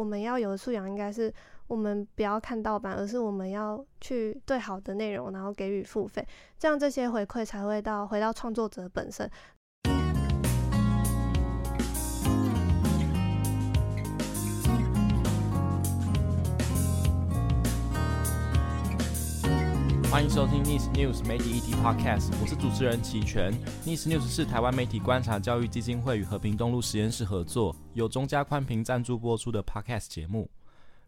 [0.00, 1.32] 我们要有素养应该是
[1.66, 6.26] 我们不要看盗版，而是我们要去对好的内容，然后给予付费，
[6.58, 9.30] 这样这些回馈才会到回到创作者本身。
[20.10, 23.52] 欢迎收听 Nice News 媒体议题 Podcast，我是主持人齐全。
[23.86, 30.50] Nice News 是台湾媒体观察教育基金会与和平东路实验室合作，由中加宽频赞助播出的 Podcast 节目。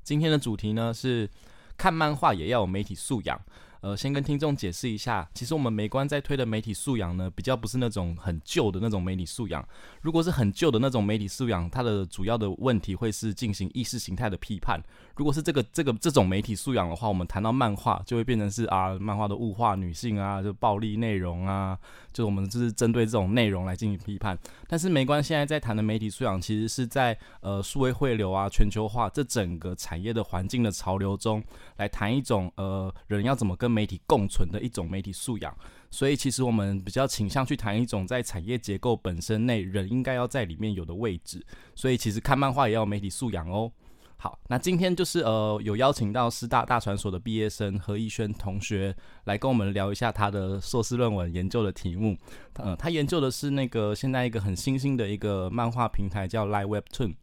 [0.04, 1.28] 今天的主题呢是
[1.76, 3.40] 看漫画也要有媒体素养。
[3.82, 9.66] 呃，先跟听众解释一下，其实我们媒观在推的媒体素养呢，比较不是那种很旧的那种媒体素养。
[10.02, 14.80] 如果是很旧的那种媒体素养，它的主要的问题会是进行意识形态的批判。
[15.16, 21.76] 如果是这个这个这种媒体素养的话，我们谈到漫画，就会变成是啊，漫画的物化女性啊，就暴力内容啊，
[22.12, 24.38] 就我们就是针对这种内容来进行批判。
[24.68, 31.42] 但是媒观现在在谈的媒体素养，其实是在呃数位汇流啊、全球化这整个产业的环境的潮流中，
[31.78, 35.56] 来谈一种呃人要怎么跟媒体共存的一种媒体素养，
[35.90, 41.44] 所以其实我们比较倾向去谈一种在产业结构本身内人应该要在里面有的位置。
[41.74, 43.72] 所以其实看漫画也要有媒体素养哦。
[44.16, 52.16] 好，那今天就是呃有邀请到师大大传所的毕业生何逸轩同学来跟我们聊一下他的硕士论文研究的题目。
[52.54, 57.14] 呃，他研究的是那个现在一个很新兴的一个漫画平台叫 LINE WEBTOON。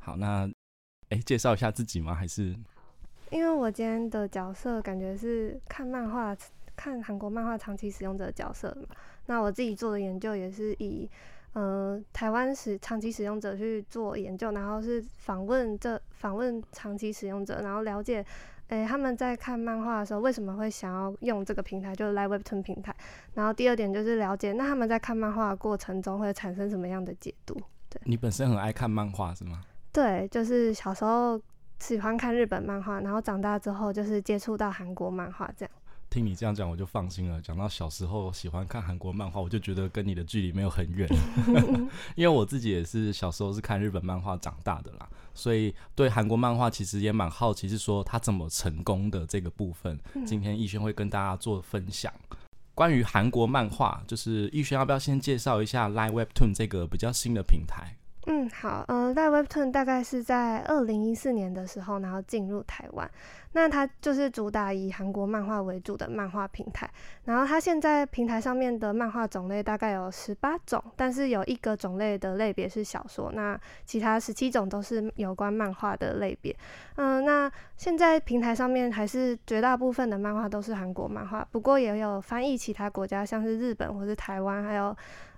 [0.00, 0.50] 好，那
[1.10, 2.14] 哎介绍一下自己吗？
[2.14, 2.56] 还是？
[3.30, 6.36] 因为我今天的角色感觉是看漫画、
[6.76, 8.96] 看韩国漫画长期使用者的角色嘛，
[9.26, 11.10] 那我自己做的研究也是以
[11.54, 18.24] 呃台湾使长期使用者去做研究，然后是访问这访问长期使用者，然后了解
[18.68, 22.94] 诶、欸、他们在看漫画的时候为什么会想要用这个平台，就是 Live WEBTOON 平台。
[23.34, 27.54] 然后第二点就是了解那他们在看漫画的过程中会产生什么样的解读。
[27.90, 29.62] 对，你本身很爱看漫画是吗？
[29.92, 31.40] 对，就是小时候。
[31.80, 35.70] 喜欢看日本漫画，然后长大之后就是接触到韩国漫画，这样。
[36.08, 37.40] 听你这样讲，我就放心了。
[37.42, 41.06] 讲到小时候喜欢看韩国漫画，我就觉得跟你的距离没有很远，
[42.14, 49.98] 因为我自己也是小时候是看日本漫画长大的啦，所以对韩国漫画其实也蛮好奇，是说它怎么成功的这个部分。
[50.24, 52.10] 今天逸轩会跟大家做分享
[52.74, 57.96] 关于韩国漫画，就是逸轩要不要先介绍一下 LINE WEBTOON 这个比较新的平台？
[58.28, 63.08] 嗯，好，呃在 WEBTOON 大概是在二零一四年的时候，然后进入台湾。
[63.52, 66.90] 那它就是主打以韩国漫画为主的漫画平台。
[67.24, 76.54] 然后它现在平台上面的漫画种类大概有十八种，但是有一个种类的类别是小说，那其他十七种都是有关漫画的类别。
[76.96, 84.94] 嗯、那现在平台上面还是绝大部分的漫画都是韩国漫画，不过也有翻译其他国家，像是日本或是台湾，还有。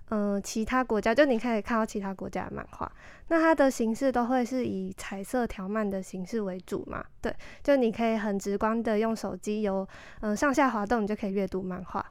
[0.09, 2.91] 嗯、呃，其他国家就你可以看到其他国家的漫画，
[3.27, 7.03] 那它的形式都会是以彩色条漫的形式为主嘛？
[7.21, 7.33] 对，
[7.63, 9.87] 就你可以很直观的用手机由
[10.21, 12.05] 嗯、呃、上下滑动，你就可以阅读漫画。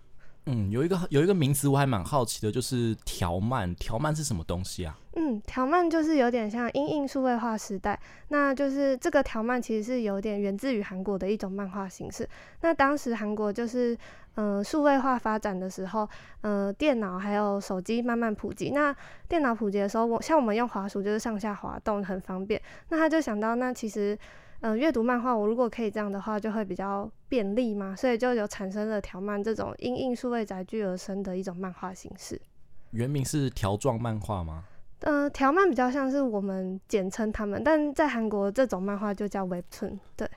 [0.50, 3.74] 嗯，有一个有一个名词我还蛮好奇的，就是条漫。
[3.74, 4.98] 条漫是什么东西啊？
[5.14, 12.26] 嗯，条漫就是有点像因应数位化时代，那就是这个条漫其实是有点源自于韩国的一种漫画形式。
[12.62, 13.94] 那当时韩国就是
[14.40, 16.08] 嗯数位化发展的时候，
[16.42, 18.70] 嗯、呃、电脑还有手机慢慢普及。
[18.70, 18.94] 那
[19.28, 22.62] 电脑普及的时候，我像我们用滑鼠就是上下滑动很方便。
[22.90, 24.16] 那他就想到，那其实。
[24.60, 32.42] 嗯，阅读漫画，我如果可以这样的话，就会比较便利嘛，所以就有产生了条漫这种因应数位载具而生的一种漫画形式。
[32.90, 34.64] 原名是条状漫画吗？
[35.02, 40.28] 嗯，条漫比较像是我们简称他们，但在韩国这种漫画就叫 Webtoon，对。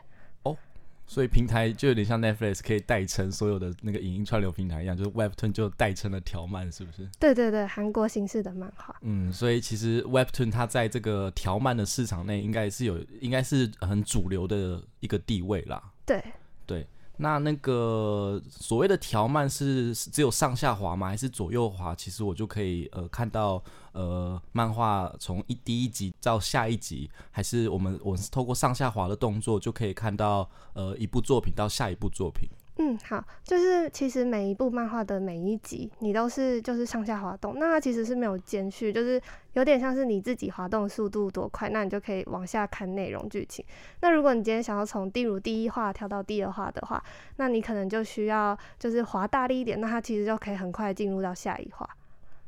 [1.12, 7.06] 所以平台就有点像 Netflix 可以代称所有的那个影音串流平台一样，就是 Webtoon 就代称了条漫，是不是？
[7.20, 8.96] 对对对，韩国形式的漫画。
[9.02, 15.84] 嗯，所以其实 Webtoon 它在这个条漫的市场内，应该是有，应该是很主流的一个地位啦。
[16.06, 16.24] 对
[16.66, 16.88] 对。
[17.22, 21.08] 那那个所谓的条漫是只有上下滑吗？
[21.08, 21.94] 还是左右滑？
[21.94, 32.50] 其实我就可以呃看到呃漫画从一第一集到下一集，还是我们我是透过上下滑的动作就可以看到呃一部作品到下一部作品。
[32.84, 39.22] 嗯，好，就是其实每一部漫画的每一集，你都是就是上下滑动，那它其实是没有间续，就是
[39.54, 43.64] 有点像是你自己滑动速度多快，那你就可以往下看内容剧情。
[44.00, 47.04] 那如果你今天想要从第如第一话跳到第二话的话，
[47.36, 51.88] 那你可能就需要就是滑大力一点，那它其实就可以很快进入到下一话。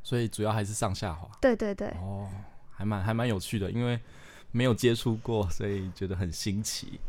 [0.01, 1.29] 所以主要还是上下滑。
[1.39, 1.89] 对对对。
[2.01, 2.27] 哦，
[2.71, 3.99] 还蛮还蛮有趣的，因为
[4.51, 6.99] 没有接触过，所以觉得很新奇。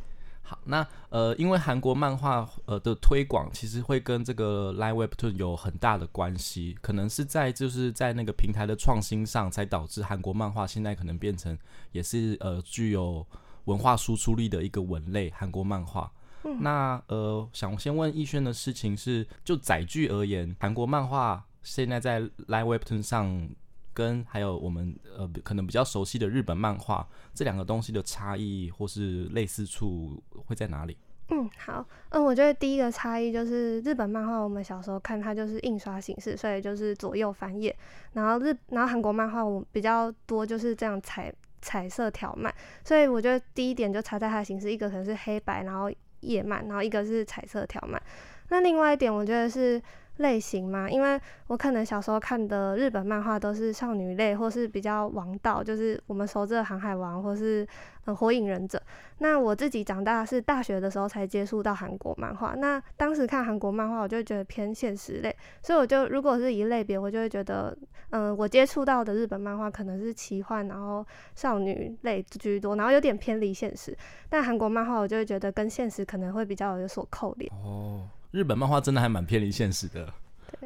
[0.55, 11.59] 好，那呃，因为韩国漫画呃的推广，其实会跟这个 LINE WEBTOON 有很大的关系，可能是在就是在那个平台的创新上，才导致韩国漫画现在可能变成
[11.91, 13.27] 也是呃具有
[13.65, 16.11] 文化输出力的一个文类，韩国漫画。
[16.45, 23.49] 嗯、那呃，想先问逸轩的事情是，就载具而言，韩国漫画现在在 LINE WEBTOON 上，
[23.95, 30.99] 跟还有我们呃可能比较熟悉的日本漫画这两个东西的差异或是类似处会在哪里？
[31.31, 37.75] 嗯，好，嗯，我觉得第一个差异就是日本漫画，我们小时候看它就是印刷形式，所以就是左右翻页，
[38.13, 41.33] 然后日然后韩国漫画我比较多就是这样彩
[41.63, 42.53] 彩色条漫，
[42.85, 45.91] 所以我觉得第一点就差在它的形式，一个可能是黑白，然后。
[46.25, 48.03] 页漫，然后一个是彩色条漫。
[48.49, 49.79] 那另外一点，我觉得是
[50.19, 57.67] 类型嘛，因为我可能小时候看的日本漫画都是少女类，或是比较王道，就是我们熟知的《航海王》或是。
[58.07, 58.79] 嗯，火影忍者。
[59.21, 62.55] 那我自己长大是大学的时候才接触到韩国漫画。
[62.55, 67.75] 那当时看韩国漫画，我就觉得偏现实类，所以我就如果是一类别，我就会觉得，
[68.11, 71.03] 嗯，我接触到的日本漫画可能是奇幻，然后
[71.35, 73.97] 少女类居多，然后有点偏离现实。
[74.29, 77.51] 但韩国漫画，我就会觉得跟现实可能会比较有所扣连。
[77.55, 80.13] 哦，日本漫画真的还蛮偏离现实的。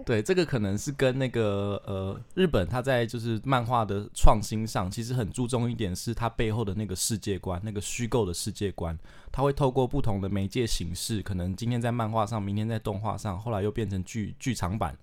[0.06, 8.99] 对，这个可能是跟那个呃，日本它在就是漫画的创新上，其实很注重一点，是它背后的那个世界观，那个虚构的世界观，
[9.31, 14.97] 它会透过不同的媒介形式，可能今天在漫画上，明天在动画上，后来又变成剧剧场版，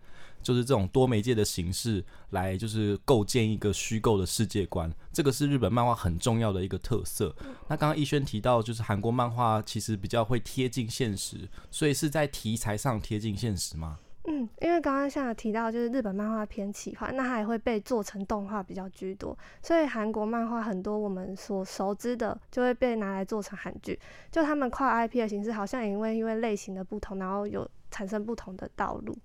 [0.45, 7.35] 就是这种多媒介的形式来就是构建一个虚构的世界观，这个是日本漫画很重要的一个特色。
[7.67, 13.97] 那刚刚逸轩提到，就是韩国漫画其实比较会贴近现实，所以是在题材上贴近现实吗？
[14.27, 23.99] 嗯，因为刚刚像有提到，就是日本漫画偏奇幻，那它也会被做成动画比较居多，所以韩国漫画很多我们所熟知的就会被拿来做成韩剧，
[24.31, 29.17] 就他们跨 IP 的形式好像也因为因为类型的不同，然后有产生不同的道路。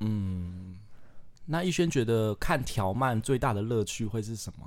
[0.00, 0.76] 嗯，
[1.46, 4.66] 那逸轩觉得看条漫最大的乐趣会是什么？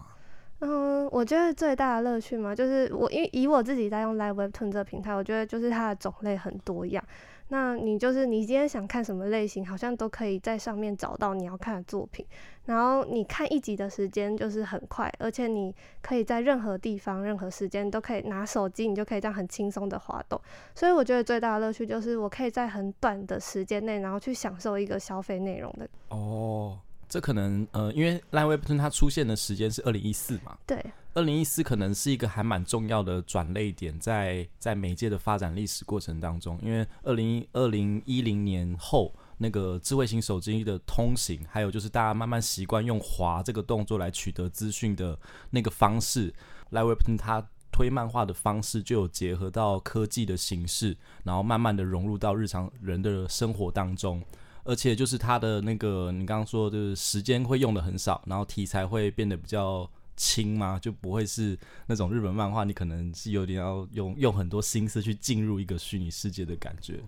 [0.59, 7.03] 嗯，我觉得最大的乐趣嘛，就是我因为以我自己在用 Live WEBTOON 这个平台，我觉得就是它的种类很多样。
[7.49, 12.25] 那你就是你今天想看什么类型，好像都可以在上面找到你要看的作品。
[12.67, 20.39] 然后你看一集的时间就是很快，而且你可以在任何地方、任何时间都可以拿手机，你就可以这样很轻松的滑动。
[20.75, 25.89] 所以我觉得最大的乐趣就是我可以在很短的时间内，然后去享受一个消费内容的。
[26.09, 26.77] 哦，
[27.07, 30.57] 这可能呃，因为 LINE WEBTOON 它出现的时间是二零一四嘛。
[30.67, 30.83] 对。
[31.13, 45.17] 二零一四可能是一个还蛮重要的转捩点在，在在媒介的发展历史过程当中，因为二零二零一零年后，那个智慧型手机的通行，还有就是大家慢慢习惯用滑这个动作来取得资讯的
[45.51, 46.33] 那个方式
[46.71, 54.23] ，LINE WEBTOON 它推漫画的方式就有结合到科技的形式，然后慢慢的融入到日常人的生活当中，
[54.63, 59.89] 而且就是它的那个你刚刚说，就是时间会用的很少，然后题材会变得比较。
[60.19, 60.79] 轻嘛？
[60.79, 61.55] 就不会是
[61.85, 66.99] 那种日本漫画，你可能是有点要用用很多心思去进入一个虚拟世界的感觉。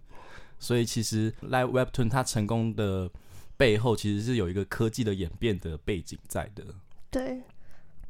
[0.59, 3.09] 所以其实 Live WEBTOON 它成功的
[3.57, 6.63] 背后，其实是有一个科技的演变的背景在的。
[7.09, 7.41] 对，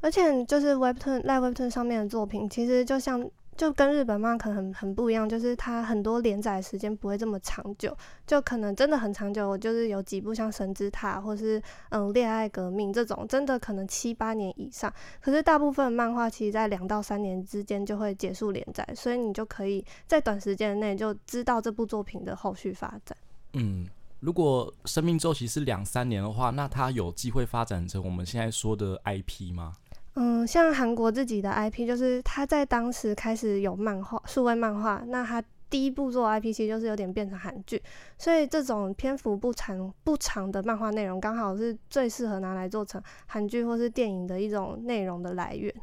[0.01, 3.29] 而且就是 Webtoon、Live WEBTOON 上面的作品，其实就像。
[3.59, 7.93] 就跟日本漫可能很很不一样，就是它很多连载时间不会这么长久，
[8.25, 9.49] 就可能真的很长久。
[9.49, 14.91] 我就是有几部像《神之塔》或是嗯《恋爱革命》这种，真的可能七八年以上。
[15.19, 23.17] 可是大部分漫画其实在两到三年之间就会结束连载，所以你就可以在短时间内就知道这部作品的后续发展。
[23.55, 23.85] 嗯，
[24.21, 29.73] 如果生命周期是两三年的话，那它有机会发展成我们现在说的 IP 吗？
[30.21, 37.81] 嗯，像韩国自己的 IP，就是他在当时开始有漫画、数位漫画，那他第一部做 IP 其实就是有点变成韩剧，
[38.17, 45.73] 所以这种篇幅不长不长的漫画内容，刚好是最适合拿来做成韩剧或是电影的一种内容的来源。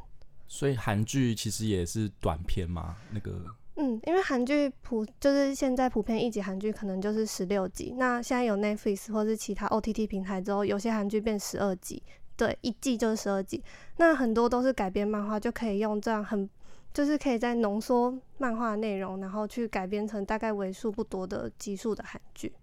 [0.45, 2.95] 所以韩剧其实也是短片吗？
[3.11, 3.43] 那个？
[3.77, 12.03] 嗯，因为韩剧普就是现在普遍一集韩剧可能就是十六集，那现在有 Netflix 或是其他 OTT 平台之后，有些韩剧变十二集。
[12.37, 13.63] 对，一季就是十二集，
[13.97, 16.47] 那很多都是改编漫画，就可以用这样很，
[16.93, 22.53] 就是可以在浓缩漫画内容，然后去改编成大概为数不多的集数的韩剧。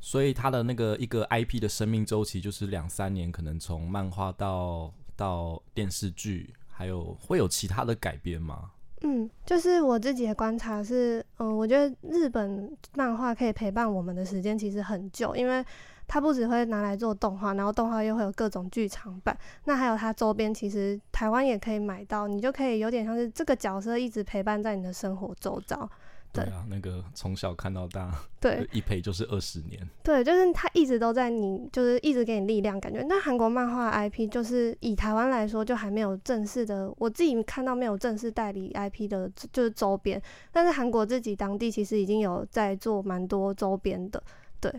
[0.00, 8.70] 所以它的那个一个 IP 的生命周期就是两三年，可能从漫画到到电视剧，还有会有其他的改编吗？
[9.00, 15.64] 嗯，就是我自己的观察是，嗯，我觉得日本漫画可以陪伴我们的时间其实很久，因为。
[16.08, 25.88] 它不只会拿来做动画，然后动画又会有各种剧场版，那还有它周边，其实台湾也可以买到，你就可以有点像是这个角色一直陪伴在你的生活周遭。
[26.30, 29.80] 对啊，那个从小看到大，对， 一陪就是二十年。
[30.02, 33.02] 对，就是他一直都在你，就是一直给你力量感觉。
[33.08, 40.20] 那韩国漫画 IP 就是以台湾来说，就还没有正式的，我自己看到没有正式代理 IP 的，就是周边。
[40.52, 44.22] 但是韩国自己当地其实已经有在做蛮多周边的。
[44.60, 44.70] 对，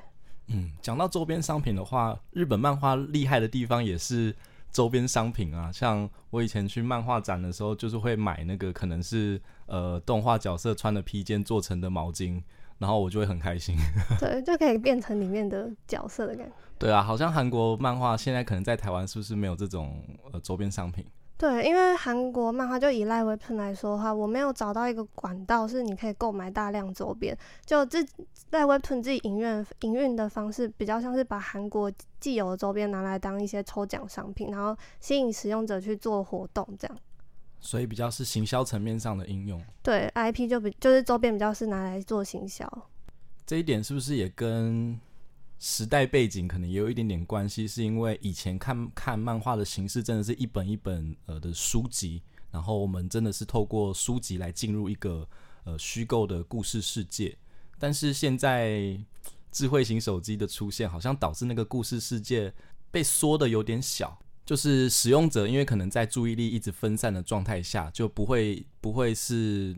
[0.50, 4.36] 嗯，讲到周边商品的话，日本漫画厉害的地方也是。
[4.72, 12.40] 周边商品啊，像我以前去漫画展的时候，就是会买那个可能是呃动画角色穿的披肩做成的毛巾，
[12.78, 13.76] 然后我就会很开心。
[14.22, 16.54] 对，就可以变成里面的角色的感觉。
[16.78, 21.04] 对啊，好像韩国漫画现在可能在台湾是不是没有这种呃周边商品？
[21.40, 27.36] 对，因为韩国漫画就以 LINE WEBTOON 来说的话，我没有找到一个管道是你可以购买大量周边。
[27.66, 27.98] 就这
[28.52, 36.98] LINE WEBTOON 自己营运营运的方式，比较像是把韩国既有的周边拿来当一些抽奖商品，然后吸引使用者去做活动，这样。
[37.62, 39.64] 所以比较是行销层面上的应用。
[39.82, 42.70] 对，IP 就比就是周边比较是拿来做行销。
[43.46, 45.00] 这一点是不是也跟？
[45.60, 55.28] 时代背景可能也有一点点关系，是因为以前看看漫画的形式真的是一本一本呃的书籍，然后我们真的是透过书籍来进入一个
[55.66, 57.38] 呃虚构的故事世界。
[57.78, 58.98] 但是现在
[59.52, 62.54] 智慧型手机的出现，好像导致那个故事世界
[62.90, 69.76] 被缩得有点小，就是使用者因为可能在注意力一直分散的状态下，就不会不会是。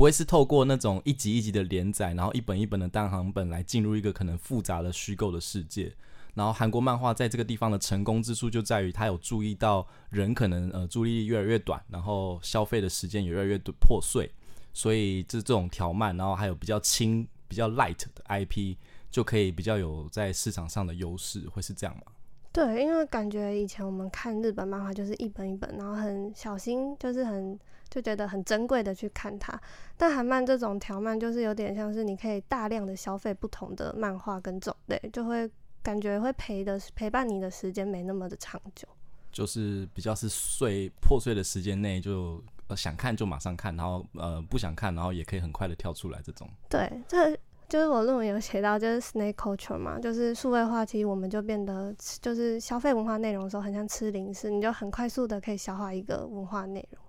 [0.00, 5.92] 不会是透过那种一集一集的连载，然后一本一本的单行本来进入一个可能复杂的虚构的世界。
[6.32, 14.30] 然后韩国漫画在这个地方的成功之处就在于，他有注意到人可能呃注意力越来越短，然后消费的时间也越来越破碎，
[14.72, 18.76] 所以这这种条漫，然后还有比较轻、比较 light 的 IP，
[19.10, 22.04] 就可以比较有在市场上的优势，会是这样吗？
[22.50, 27.60] 对，因为感觉以前我们看日本漫画就是一本一本，然后很小心，就是很。
[27.90, 29.60] 就觉得很珍贵的去看它，
[29.96, 35.50] 但韩漫这种条漫就是有点像是你可以大量的消费不同的漫画跟种类，就会
[35.82, 38.86] 感觉会陪的陪伴你的时间没那么的长久，
[39.32, 42.40] 就是比较是碎破碎的时间内就
[42.76, 46.48] 想看就马上看，然后呃不想看然后也可以很快的跳出来这种。
[46.68, 47.36] 对，这
[47.68, 57.00] 就是我论文有写到，就是 snake culture 嘛，就是数位化，其实我们就变得就是消费文化内容的时候很像吃零食，你就很快速的可以消化一个文化内容。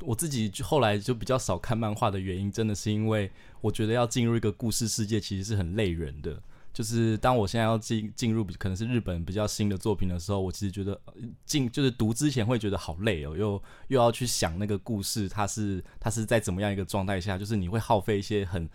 [0.00, 6.40] 我自己后来就比较少看漫画的原因，真的是因为我觉得要进入一个故事世界，其实是很累人的。
[6.72, 11.00] 就是当我现在要进进入可能是日本比较新的作品的时候，我其实觉得
[11.44, 18.68] 进就是读之前会觉得好累哦，又又要去想那个故事，它是它是在怎么样一个状态下，就是你会耗费一些很。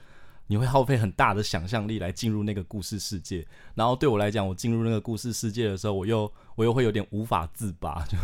[0.51, 8.17] 你会耗费很大的想象力来进入那个故事世界，然后对我来讲，我进入那个故事世界的时候，我又我又会有点无法自拔， 就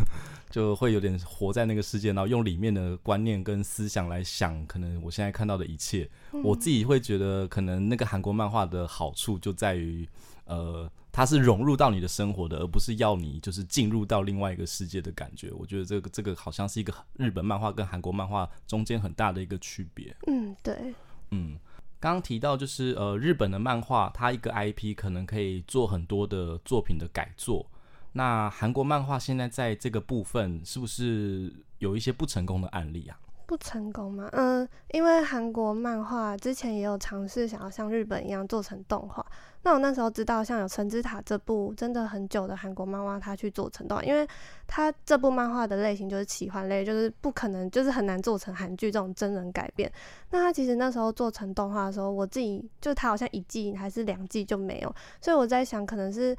[0.49, 10.05] 就会有点活在那个世界，然后用里面的观念跟思想来想，可能我现在看到的一切，嗯、我自己会觉得，可能那个韩国漫画的好处就在于，
[10.43, 15.49] 呃，它是融入到你的生活的，而不是要你就是进入到另外一个世界的感觉。
[15.53, 20.13] 我觉得这个这个好像是一个日本漫画跟韩国漫画中间很大的一个区别。
[20.27, 20.93] 嗯，对，
[21.31, 21.57] 嗯。
[21.99, 27.65] 刚提到就是呃，日本的漫画，它一个 IP 可能可以做很多的作品的改作。
[28.13, 33.19] 那韩国漫画现在在这个部分是不是有一些不成功的案例啊？
[33.47, 34.29] 不成功吗？
[34.33, 39.25] 嗯，因为韩国漫画之前也有尝试想要像日本一样做成动画。
[39.63, 44.27] 那我那时候知道，像有《神之塔》这部真的很久的韩国漫画，它去做成动画，因为
[44.67, 49.91] 它这部漫画的类型就是奇幻类，就是不可能，就是很难做成韩剧这种真人改编。
[50.31, 56.35] 那它其实那时候做成动画的时候，我自己就它好像一季还是两季就没有，所以我在想，可能是。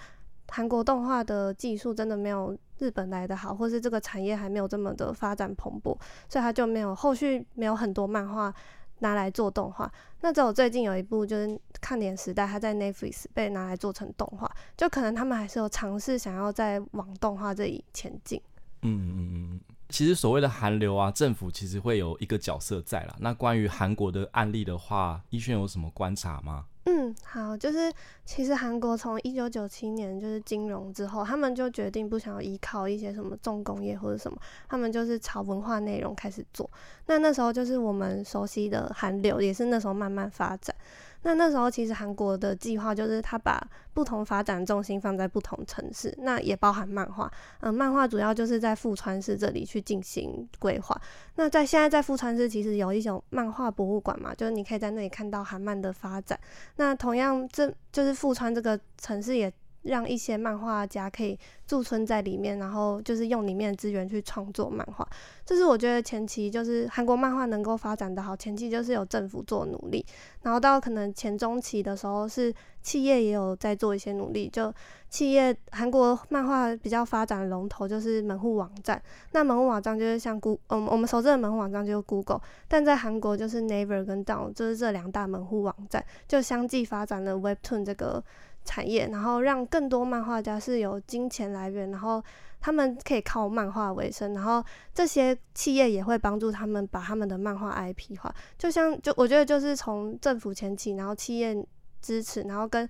[0.48, 5.96] 韩国动画的技术真的没有日本来的好，或是这个产业还没有这么的发展蓬勃，
[6.28, 8.52] 所以他就没有后续没有很多漫画
[9.00, 9.90] 拿来做动画。
[10.20, 11.46] 那只有最近有一部就是
[11.80, 18.40] 《看脸时代》，它在 Netflix 被拿来做成动画，就可能他们还是有尝试想要在往动画这里前进。
[18.82, 23.14] 嗯嗯嗯，其实所谓的韩流啊，政府其实会有一个角色在啦。
[23.20, 26.64] 那关于韩国的案例的话，一萱有什么观察吗？
[26.90, 27.92] 嗯，好，就是
[28.24, 34.38] 其实韩国从一九九七年就是金融之后，他们就决定不想要依靠一些什么重工业或者什么，
[34.70, 36.68] 他们就是朝文化内容开始做。
[37.04, 40.74] 那那时候就是我们熟悉的韩流，也是那时候慢慢发展。
[41.22, 43.60] 那那时候其实韩国的计划就是他把
[43.92, 47.30] 不同发展重心放在不同城市，那也包含漫画。
[47.60, 50.98] 嗯，漫画主要就是在富川市这里去进行规划。
[51.34, 56.38] 那在现在在富川市其实有一种漫画博物馆嘛，就是你可以在那里看到韩漫的发展。
[56.76, 59.52] 那同样这就是富川这个城市也。
[59.88, 65.06] 让一些漫画家可以驻村在里面，然后就是用里面的资源去创作漫画。
[65.44, 70.04] 这是我觉得前期就是韩国漫画能够发展的好，前期就是有政府做努力，
[70.42, 74.48] 然后到可能前中期的时候是企业也有在做一些努力。
[74.48, 74.72] 就
[75.08, 79.02] 企业韩国漫画比较发展的龙头就是门户网站，
[79.32, 88.22] 那门户网站就是像 Google，嗯，我们熟知的门户网站就是 Google，但在韩国就是 Naver 跟 Daum，就是这两大门户网站，就相继发展了 Webtoon 这个。
[88.68, 92.22] 产业，然后让更多漫画家是有金钱来源，然后
[92.60, 98.34] 他们可以靠漫画为生，然后这些企业也会帮助他们把他们的漫画 IP 化。
[98.58, 101.56] 就像就我觉得就是从政府前期，然后企业
[102.02, 102.86] 支持，然后跟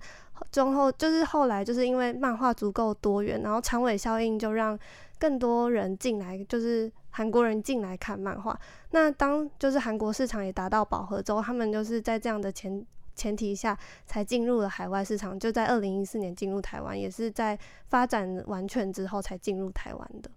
[0.51, 4.77] 中后就是后来就是因为漫画足够多元，然后长尾效应就让
[5.17, 8.59] 更多人进来，就是韩国人进来看漫画。
[8.91, 12.85] 那当就是韩国市场也达到饱和之后，他们就是在这样的前。
[13.19, 17.59] 前提下才进入了海外市场，就在二零一四年进入台湾，也是在
[17.89, 20.31] 发展完全之后才进入台湾的。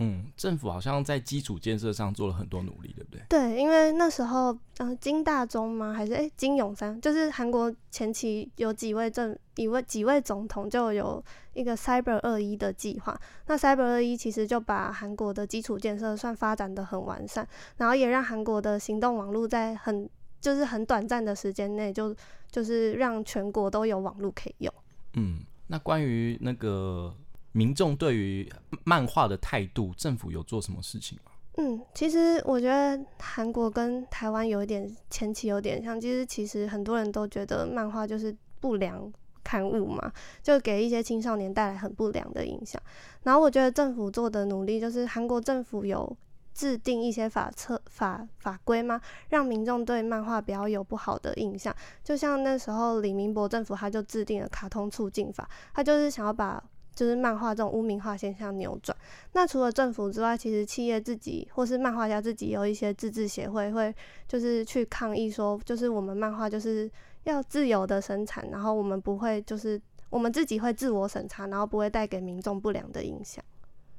[0.00, 3.20] 嗯，政府好像在基础建设上做了很多努力，对不对？
[3.28, 5.92] 对，因为那时候，嗯、呃，金大中吗？
[5.92, 7.00] 还是诶、欸，金永三？
[7.00, 11.20] 就是韩国前期有几位政一位几位总统就有
[11.52, 13.18] 一个 Cyber 二一的计划。
[13.46, 20.08] 那 Cyber 二一其实就把韩国的基础建设算发展的很完善，然后也让韩国的行动网络在很。
[20.40, 22.14] 就是很短暂的时间内，就
[22.50, 24.72] 就是让全国都有网络可以用。
[25.14, 27.14] 嗯，那关于那个
[27.52, 28.48] 民众对于
[28.84, 31.32] 漫画的态度，政府有做什么事情吗？
[31.56, 42.80] 嗯，其实我觉得韩国跟台湾有一点前期有点像，其实其实很多人都觉得漫画就是不良刊物嘛，就给一些青少年带来很不良的影响。
[43.24, 46.16] 然后我觉得政府做的努力，就是韩国政府有。
[46.58, 49.00] 制定一些法策法法规吗？
[49.28, 51.72] 让民众对漫画不要有不好的印象。
[52.02, 56.60] 就像那时候李明博政府，他就制定了卡通促进法，他就是想要把
[56.96, 58.98] 就是漫画这种污名化现象扭转。
[59.34, 63.94] 那除了政府之外，其实企业自己或是漫画家自己有一些自治协会，会
[64.26, 66.90] 就是去抗议说，就是我们漫画就是
[67.22, 73.44] 要自由的生产，然后我们不会就是我们自己会自我审查，然后不会带给民众不良的影响。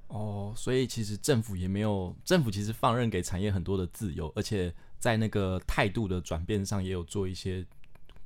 [0.10, 7.64] 哦，所以其实政府也没有，政府其实放任给产业很多的自由，而且在那个态度的转变上也有做一些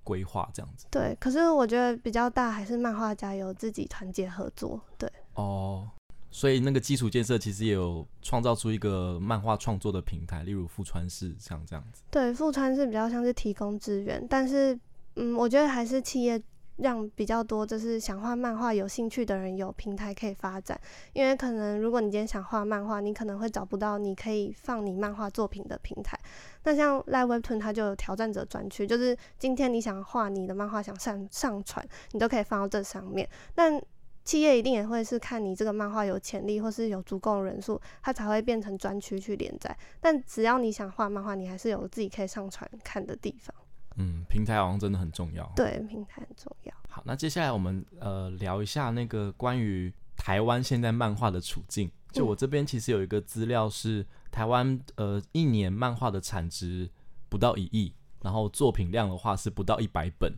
[0.01, 0.87] 规划，这样子。
[0.89, 4.79] 对，可是我觉得比较大还是漫画家有自己团结合作。
[4.97, 5.11] 对。
[5.33, 5.89] 哦，
[6.31, 12.01] 所以那个基础建设其实也有创造出一个漫画创作的平台，例如富川市像这样子。
[12.09, 14.79] 对，富川市比较像是提供资源，但是
[15.17, 16.41] 嗯，我觉得还是企业。
[16.77, 20.79] 让比较多就是想画漫画有兴趣的人有平台可以发展，
[21.13, 26.19] 因为可能如果你今天想画漫画，你可能会找不到你可以放你漫画作品的平台。
[26.63, 33.29] 那像 Live WEBTOON 它就有挑战者专区，就是今天你想画你的漫画想上上传，你都可以放到这上面。
[33.53, 33.81] 但
[34.23, 39.77] 企业一定也会是看你这个漫画有潜力或是有足够人数，它才会变成专区去连载。
[39.99, 43.53] 但只要你想画漫画，你还是有自己可以上传看的地方。
[43.95, 45.51] 嗯，平台好像真的很重要。
[45.55, 46.73] 对，平台很重要。
[46.89, 51.91] 好，那接下来我们呃聊一下那个关于台湾现在漫画的处境。
[52.11, 56.89] 就我这边其实有一个资料是台湾呃一年漫画的产值
[57.29, 60.31] 不到一亿，然后作品量的话是不到一百本。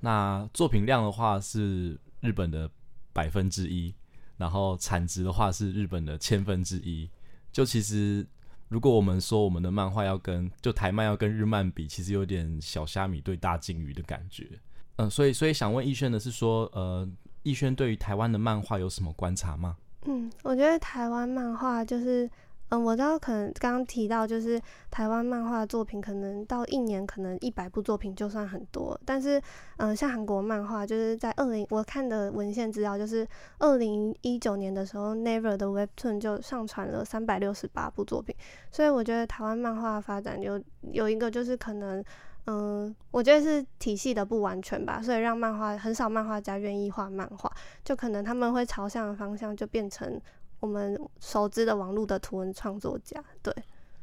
[0.00, 2.70] 那作品量的话是日本的
[3.12, 3.94] 百分之一，
[4.36, 7.10] 然后产值的话是日本的千分之一。
[7.50, 8.26] 就其实。
[8.72, 14.48] 如果我们说我们的漫画要跟就台漫要跟日漫比，其实有点小虾米对大鲸鱼的感觉。
[14.96, 17.06] 嗯、所以所以想问逸轩的是说，呃，
[17.42, 19.76] 逸轩对于台湾的漫画有什么观察吗？
[20.06, 22.30] 嗯，我觉得台湾漫画就是。
[22.72, 24.58] 嗯，我知道可能刚刚提到就是
[24.90, 29.38] 台湾漫画作品，可能到一年可能一百部作品就算很多，但是
[29.76, 38.34] 嗯，像韩国漫画就是在二零我看的文献资料就是二零一九年的时候，Naver 的 Webtoon 就上传了三百六十八部作品，
[38.70, 40.58] 所以我觉得台湾漫画发展有
[40.92, 42.02] 有一个就是可能
[42.46, 47.52] 嗯，我觉得是体系的不完全吧，所以让漫画很少漫画家愿意画漫画，
[47.84, 50.18] 就可能他们会朝向的方向就变成。
[50.62, 53.52] 我们熟知的网络的图文创作家，对，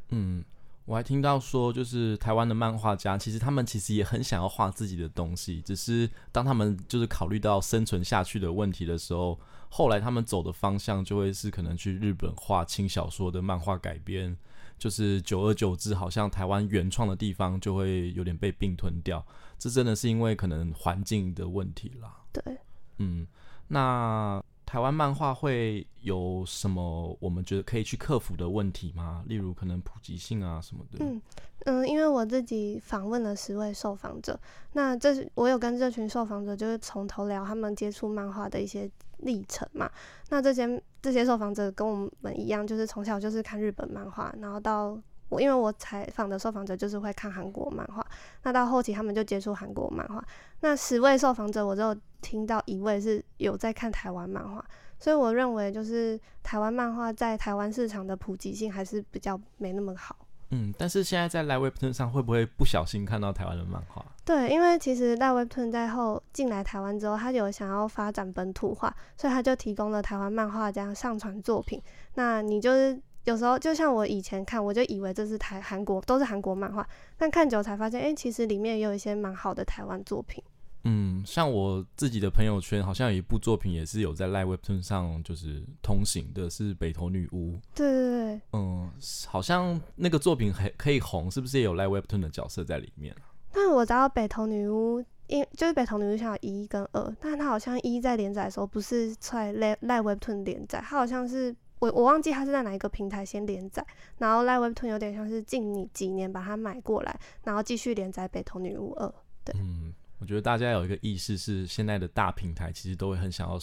[0.10, 0.43] 嗯，
[0.84, 14.36] 我还听到说，就是台湾的漫画家，其实他们其实也很想要画自己的东西，只是当他们就是考虑到生存下去的问题的时候，后来他们走的方向就会是可能去日本画轻小说的漫画改编，
[14.78, 19.26] 就是久而久之，好像台湾原创的地方就会有点被并吞掉，
[19.58, 22.17] 这真的是因为可能环境的问题啦。
[22.34, 22.58] 对，
[22.98, 23.26] 嗯，
[23.69, 24.43] 那。
[24.69, 29.23] 台湾漫画会有什么我们觉得可以去克服的问题吗？
[29.25, 31.03] 例如可能普及性啊什么的。
[31.03, 31.19] 嗯
[31.65, 34.39] 嗯，因为我自己访问了十位受访者，
[34.73, 39.89] 那这是我有跟这群受访者就是从头聊他们接触漫画的一些历程嘛。
[40.29, 44.95] 那这些这些受访者跟我们一样，就是从小就是看日本漫画，然后到
[45.29, 48.05] 我因为我采访的受访者就是会看韩国漫画，
[48.43, 50.23] 那到后期他们就接触韩国漫画。
[50.61, 54.63] 那十位受访者，我就听到一位是有在看台湾漫画，
[54.99, 60.15] 所以我认为就是台湾漫画在台湾市场的普及性还是比较没那么好。
[60.51, 64.03] 嗯，但是现在在 Live WEBTOON 上会不会不小心看到台湾的漫画？
[64.25, 71.79] 对，因为其实 Live WEBTOON 在后进来台湾之后，他有想要发展本土化，所以他就提供了台湾漫画这样上传作品。
[72.15, 72.99] 那你就是。
[73.29, 80.43] 有时候就像我以前看，我就以为这是台韩国都是韩国漫画，但看久才发现，哎、欸，其实里面也有一些蛮好的台湾作品。
[80.85, 87.53] 嗯，像我自己的朋友圈，好像有一部作品也是有在 Live WEBTOON 上就是通行的，是《北投女巫》。
[87.75, 88.41] 对对对。
[88.53, 88.89] 嗯，
[89.27, 93.15] 好像那个作品还可以红，是不是也有 Live WEBTOON 的角色在里面？
[93.51, 101.55] 但我知道《北投女巫》因就是《北投女巫》像有一跟二，但它好像一在连载的时候不是在 LINE WEBTOON 连载，它好像是。
[101.79, 103.85] 我我忘记它是在哪一个平台先连载，
[104.17, 109.07] 然后 Live WEBTOON 有点像是近你几年把它买过来，然后继续连载《北投女巫二》。
[109.43, 113.57] 对，嗯，我觉得大家有一个意识是，现在的大平台其实都会很想要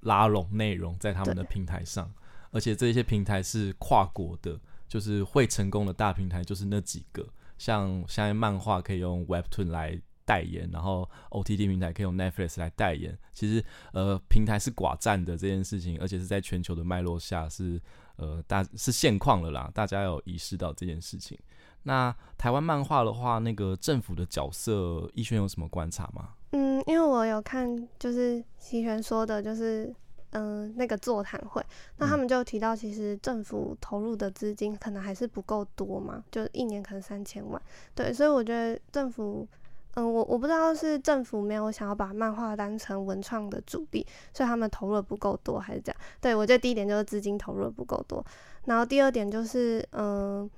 [0.00, 2.12] 拉拢内容在他们的平台上，
[2.50, 10.00] 而且这些平台是跨国的，就是会成功的大平台就是那几个，像现在漫画可以用 WEBTOON 来。
[10.28, 13.16] 代言，然后 OTT 平台可以用 Netflix 来代言。
[13.32, 13.64] 其实，
[13.94, 17.80] 呃，平台是寡占的这件事情，而且是在全球的脉络下是，
[18.16, 19.70] 呃，大是现况了啦。
[19.72, 21.38] 大家有意识到这件事情。
[21.84, 26.34] 那台湾漫画的话，那个政府的角色，易轩有什么观察吗？
[26.50, 29.86] 嗯，因为我有看，就是齐全说的，就是
[30.32, 31.64] 嗯、呃，那个座谈会，
[31.96, 37.62] 那他们就提到，其实政府投入的资金可能还是不够多嘛，就一年可能三千万。
[37.94, 39.48] 对，所以我觉得政府。
[39.98, 46.00] 嗯，我我不知道是政府没有想要把漫画当成文创的主力，所以他们投入的不够多，还是这样？
[46.20, 48.24] 对，我觉得第一点就是资金投入的不够多，
[48.66, 50.48] 然后第二点就是，嗯。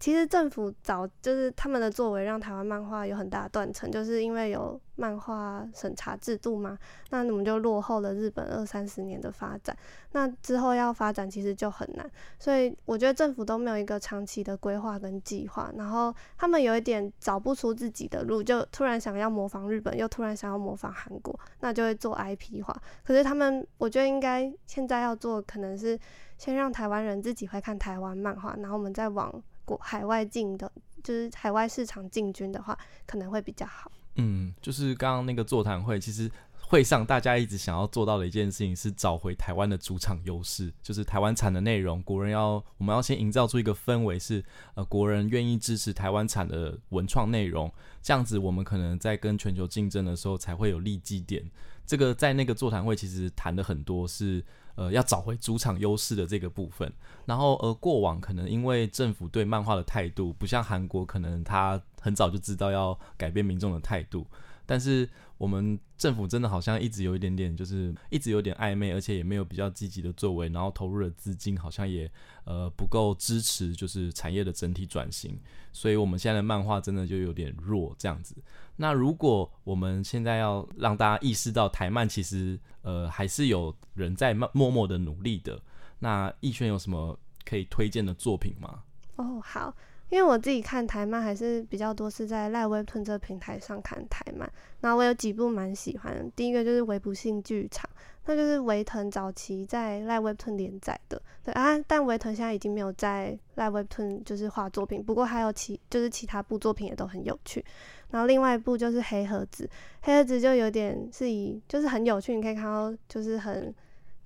[0.00, 6.76] 其实政府早就是他们的作为让台湾漫画有很大的断层，就是因为有漫画审查制度嘛，
[7.10, 9.74] 那我们就落后了日本二三十年的发展。
[10.12, 22.76] 那之后要发展其实就很难，所以我觉得政府都没有一个长期的规划跟计划，然后他们有一点找不出自己的路，就突然想要模仿日本，又突然想要模仿韩国，那就会做 IP 化。
[23.04, 25.98] 可是他们，我觉得应该现在要做可能是
[26.36, 29.42] 先让台湾人自己会看台湾漫画，然后我们再往。
[29.64, 30.70] 国海外进的，
[31.02, 33.90] 就是海外市场进军的话，可能会比较好。
[34.16, 51.50] 嗯，就是刚刚那个座谈会，其实会上大家一直想要做到的一件事情是找回台湾的主场优势，就是台湾产的内容，国人要我们要先营造出一个氛围，是呃国人愿意支持台湾产的文创内容，这样子我们可能在跟全球竞争的时候才会有利基点。
[51.86, 54.44] 这个在那个座谈会其实谈的很多是。
[54.76, 56.92] 呃，要找回主场优势的这个部分，
[57.26, 64.26] 然后呃，过往可能因为政府对漫画的态度不像韩国，可能他很早就知道要改变民众的态度，
[64.66, 65.08] 但是
[65.44, 72.10] 我们政府真的好像一直有一点点，就是一直有点暧昧，而且也没有比较积极的作为，然后投入的资金好像也
[72.46, 75.38] 呃不够支持，就是产业的整体转型，
[75.70, 78.34] 所以我们现在的漫画真的就有点弱这样子。
[78.76, 85.60] 那如果我们现在要让大家意识到台漫其实呃还是有人在默默的努力的，
[85.98, 88.82] 那逸轩有什么可以推荐的作品吗？
[89.16, 89.76] 哦，好，
[90.14, 94.48] 因为我自己看台漫还是比较多是在 LINE WEBTOON 这个平台上看台漫，
[94.80, 97.90] 然后我有几部蛮喜欢，第一个就是《微不幸剧场》。
[98.26, 107.64] 那就是维腾早期在 LINE WEBTOON 连载的，对啊，但维腾现在已经没有在 LINE WEBTOON 就是画作品，不过还有其就是其他部作品也都很有趣。
[108.10, 109.68] 然后另外一部就是黑盒子，
[110.02, 113.74] 黑盒子就有点是以就是很有趣，你可以看到就是很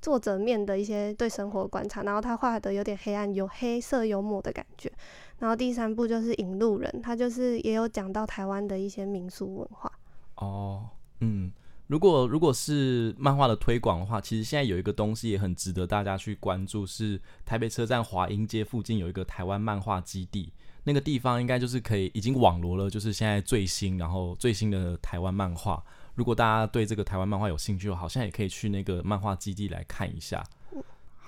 [0.03, 4.92] 作者面的一些对生活观察，然后他画的有点黑暗有黑色幽默的感觉。
[5.38, 9.90] 然后第三部就是引路人，他就是也有讲到台湾的一些民俗文化。
[10.37, 10.88] 哦，
[11.20, 11.53] 嗯。
[11.87, 20.53] 如果如果是漫画的推广的话，其实现在有一个东西也很值得大家去关注，是台北车站华阴街附近有一个台湾漫画基地，
[20.85, 25.83] 那个地方应该就是可以已经网罗了，就是现在最新然后最新的台湾漫画。
[26.14, 30.44] 如果大家对这个台湾漫画有兴趣，好像也可以去那个漫画基地来看一下。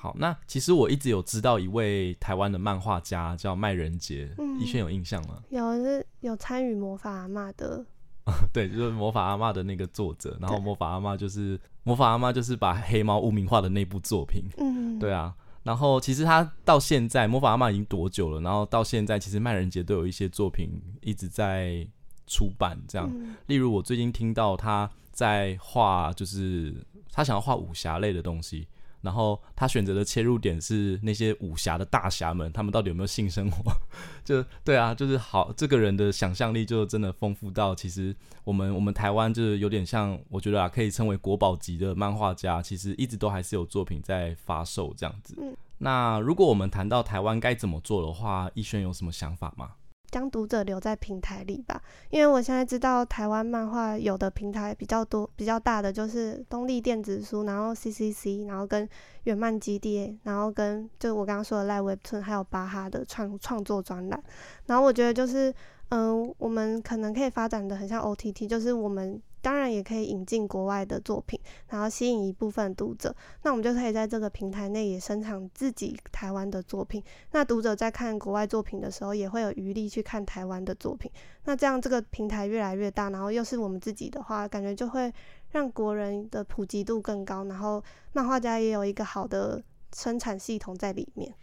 [0.01, 5.43] 好，那其实我一直有知道一位台湾的漫画家叫麦人杰，逸轩有印象吗？
[5.51, 7.85] 有，是有参与魔法阿嬷的。
[8.51, 14.45] 对，就是魔法阿嬷的那个作者，然后魔法阿嬷就是魔法阿妈就是把黑猫污名化的那部作品。
[14.57, 15.35] 嗯，对啊。
[15.65, 18.41] 然后其实他到现在魔法阿嬷已经多久了？
[18.41, 20.71] 然后到现在其实麦仁杰都有一些作品
[21.03, 21.87] 一直在
[22.27, 23.07] 出版，这样。
[23.13, 26.75] 嗯、例如我最近听到他在画，就是
[27.13, 28.67] 他想要画武侠类的东西。
[29.03, 33.73] 然后他选择的切入点是那些武侠的大侠们，他们到底有没有性生活？
[34.25, 45.35] 就对啊，就是好，这个人的想象力就真的丰富到，其实我们我们台湾就是有点像，我觉得啊，可以称为国宝级的漫画家，其实一直都还是有作品在发售这样子。
[45.41, 49.71] 嗯、那如果我们谈到台湾该怎么做的话，逸轩有什么想法吗？
[50.11, 58.89] 将读者留在平台里吧，因为我现在知道台湾漫画有的平台比较多，比较大的就是东立电子书，然后 CCC，然后跟
[59.25, 64.23] 原漫基地，然后跟就我刚刚说的 Live Web 툰还有巴哈的创创作专栏，
[64.67, 65.55] 然后我觉得就是
[65.91, 69.21] 嗯、我们可能可以发展的很像 OTT，就是我们。
[69.43, 73.15] 当然也可以引进国外的作品，然后吸引一部分读者。
[73.43, 77.03] 那我们就可以在这个平台内也生产自己台湾的作品。
[77.33, 81.11] 那读者在看国外作品的时候，也会有余力去看台湾的作品。
[81.45, 85.13] 那这样这个平台越来越大，然后又是我们自己的话，感觉就会
[85.51, 89.63] 让国人的普及度更高，然后漫画家也有一个好的
[89.95, 91.35] 生产系统在里面。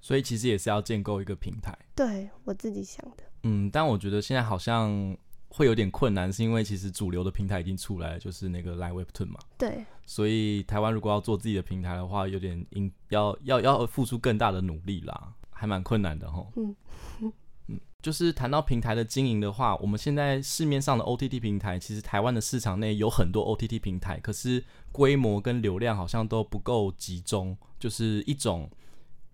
[0.00, 1.76] 所以其实也是要建构一个平台。
[1.94, 3.24] 对，我自己想的。
[3.44, 5.16] 嗯，但我觉得现在好像。
[5.56, 9.38] 会有点困难，是因为其实主流的平台已经出来了，就是那个 LINE WEBTOON 嘛。
[9.56, 9.84] 对。
[10.04, 16.48] 所以台湾如果要做自己的平台的话，有点应要要要付出更大的努力啦，还蛮困难的齁。
[16.56, 16.74] 嗯
[17.68, 17.80] 嗯。
[18.02, 28.68] 就是谈到平台的经营的话，我们现在市面上的 OTT 平台，其实台湾的市场内有很多 OTT 平台，可是规模跟流量好像都不够集中，就是一种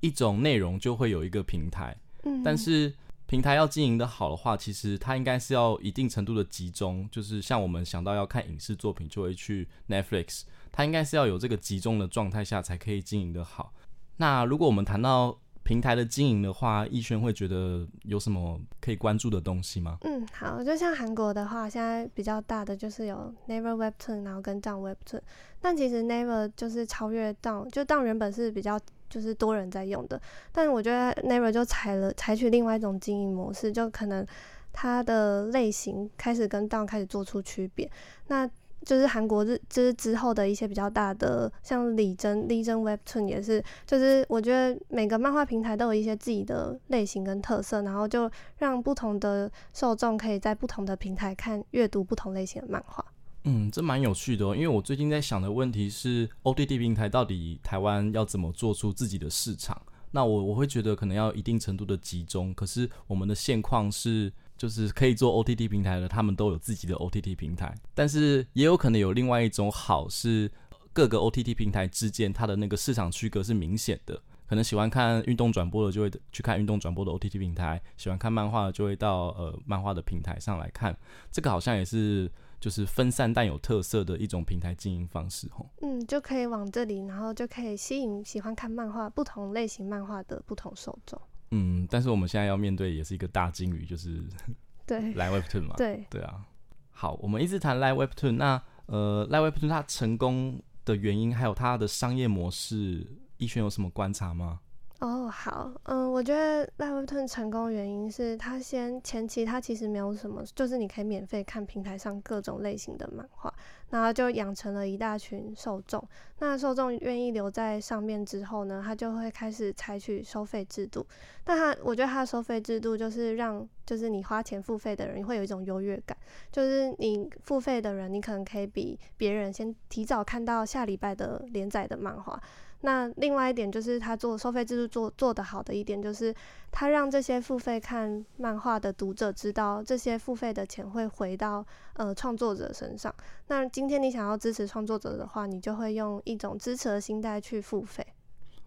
[0.01, 1.97] 一种内容就会有一个平台。
[2.25, 2.43] 嗯。
[2.45, 2.95] 但是。
[3.31, 13.73] 平台要经营的好的话，其实它应该是要一定程度的集中，就是像我们想到要看影视作品就会去 Netflix，它应该是要有这个集中的状态下才可以经营的好。
[14.17, 19.99] 那如果我们谈到平台的经营的话，逸轩会觉得有什么可以关注的东西吗？
[20.01, 25.21] 嗯，好，就像韩国的话，现在比较大的就是有 Naver Webtoon，然后跟 Down Webtoon，
[25.61, 28.77] 但其实 Naver 就是超越 Down，就 Daum 原本是比较。
[29.11, 30.19] 就是多人在用的，
[30.53, 34.25] 但是我觉得 Naver 就采了采取另外一种经营模式，就可能
[34.73, 37.91] 它的类型开始跟 Daum 开始做出区别。
[38.29, 38.49] 那
[38.83, 53.05] 就是韩国日就是之后的一些比较大的，像李真、李真 Webtoon 也是，就是我觉得每个漫画平台都有一些自己的类型跟特色，然后就让不同的受众可以在不同的平台看阅读不同类型的漫画。
[53.45, 59.81] 嗯，这蛮有趣的，因为我最近在想的问题是，OTT 平台到底台湾要怎么做出自己的市场？
[60.11, 70.51] 那我我会觉得可能要一定程度的集中，可是我们的现况是，就是可以做 OTT 平台的，他们都有自己的 OTT 平台，但是也有可能有另外一种好是，
[70.93, 80.95] 各个 OTT 平台之间它的那个市场区隔是明显的，可能喜欢看运动转播的就会去看运动转播的 OTT 平台，喜欢看漫画的就会到呃漫画的平台上来看，
[81.33, 82.31] 这个好像也是。
[82.61, 85.69] 就是分散但有特色的一种平台经营方式，吼。
[85.81, 91.21] 嗯，就可以往这里，然后就可以吸引喜欢看漫画、不同类型漫画的不同受众。
[91.53, 94.23] 嗯，但是我们现在要面对也是一个大鲸鱼，就是
[94.87, 95.75] 对 Live WEBTOON 嘛。
[95.77, 96.47] 对对啊。
[96.91, 103.07] 好，我们一直谈 Live WEBTOON，那呃，Live WEBTOON 它成功的原因，还有它的商业模式，
[103.39, 104.61] 一轩有什么观察吗？
[105.01, 113.51] 哦好，嗯，我觉得 LINE WEBTOON 成功的原因是他先前期他其实没有什么，就是你可以免费看平台上各种类型的漫画，
[113.89, 116.07] 然后就养成了一大群受众。
[116.41, 121.07] 那受众愿意留在上面之后呢，他就会开始采取收费制度。
[121.45, 126.15] 但他我觉得他的收费制度就是让，就是你花钱付费的人会有一种优越感，
[126.53, 132.39] 就是你付费的人，你可能可以比别人先提早看到下礼拜的连载的漫画。
[132.83, 136.35] 那另外一点就是，他做收费制度做做得好的一点，就是
[136.71, 141.63] 他让这些付费看漫画的读者知道，这些付费的钱会回到
[141.95, 143.15] 呃创作者身上。
[143.49, 148.07] 那今天你想要支持创作者的话，你就会用一种支持的心态去付费。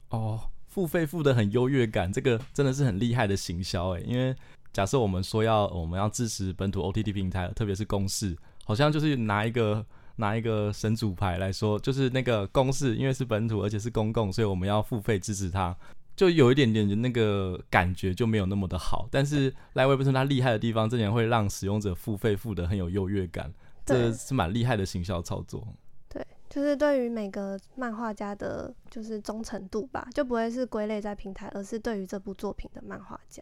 [0.09, 4.01] 哦，付费付得很优越感，这个真的是很厉害的行销诶。
[4.01, 4.35] 因为
[4.71, 9.83] 假设我们说要我们要支持本土 OTT 平台，特别是公视，好像就是拿一个。
[10.17, 15.75] 拿一个神主牌来说，就是那个公式，因为是本土而且是公共，所以我们要付费支持它，
[16.15, 19.07] 就有一点点的那个感觉就没有那么的好。
[19.11, 23.51] 但是 LINE WEBTOON 它厉害的地方，这点会让使用者付费付得很有优越感，
[23.85, 25.67] 这是蛮厉害的行销操作。
[26.09, 33.41] 对，就是对于每个漫画家的，就是忠诚度吧，就不会是归类在平台，而是对于这部作品的漫画家。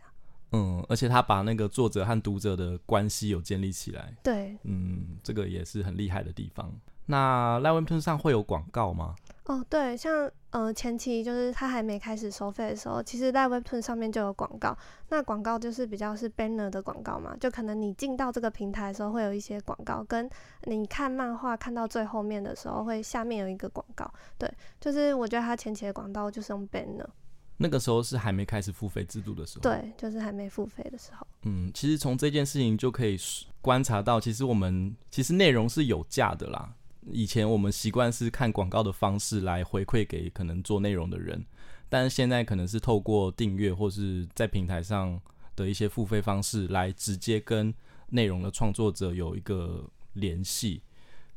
[0.52, 4.14] 嗯，而且他把那个作者和读者的关系有建立起来。
[4.22, 6.72] 对，嗯，这个也是很厉害的地方。
[7.06, 9.16] 那 Live Webtoon 上会有广告吗？
[9.46, 14.78] 哦，对，像呃前期就是他还没开始收费的时候，其实在 Webtoon 上面就有广告。
[15.10, 20.30] 那广告就是比较是 banner 的广告嘛，就可能你进到这个平台的时候会有一些广告，跟
[20.66, 24.10] 你看漫画看到最后面的时候会下面有一个广告。
[24.38, 27.08] 对，就是我觉得他前期的广告就是用 banner。
[27.62, 29.62] 那个时候是还没开始付费制度的时候。
[29.62, 31.26] 对，就是还没付费的时候。
[31.44, 33.18] 嗯，其实从这件事情就可以
[33.62, 36.74] 观察到，其实我们其实内容是有价的啦。
[37.12, 41.44] 以前我们习惯是看广告的方式来回馈给可能做内容的人，
[41.90, 45.20] 但是现在可能是透过订阅或是在平台上
[45.56, 47.74] 的一些付费方式来直接跟
[48.10, 50.84] 内容的创作者有一个联系，